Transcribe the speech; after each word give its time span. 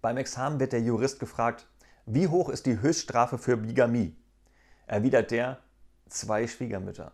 Beim 0.00 0.16
Examen 0.16 0.60
wird 0.60 0.72
der 0.72 0.80
Jurist 0.80 1.18
gefragt, 1.18 1.66
wie 2.06 2.28
hoch 2.28 2.48
ist 2.48 2.66
die 2.66 2.80
Höchststrafe 2.80 3.36
für 3.36 3.56
Bigamie? 3.56 4.16
Erwidert 4.86 5.32
der, 5.32 5.58
zwei 6.08 6.46
Schwiegermütter. 6.46 7.12